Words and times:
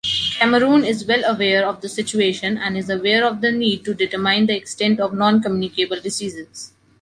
Cameroon 0.39 0.83
is 0.83 1.05
well 1.05 1.23
aware 1.25 1.63
of 1.67 1.81
the 1.81 1.87
situation 1.87 2.57
and 2.57 2.75
is 2.75 2.89
aware 2.89 3.23
of 3.23 3.41
the 3.41 3.51
need 3.51 3.85
to 3.85 3.93
determine 3.93 4.47
the 4.47 4.55
extent 4.57 4.99
of 4.99 5.13
non-communicable 5.13 5.99
diseases. 6.01 6.73